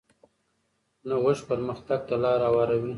نوښت 1.07 1.43
پرمختګ 1.49 1.99
ته 2.07 2.15
لار 2.23 2.39
هواروي. 2.47 2.89